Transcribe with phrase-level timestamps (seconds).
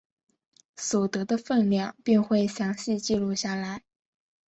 [0.77, 3.83] 所得的份量并会详细记录下来。